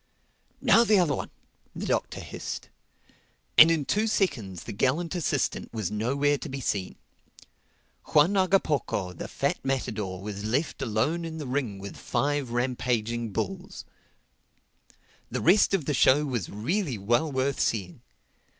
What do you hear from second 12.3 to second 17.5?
rampaging bulls. The rest of the show was really well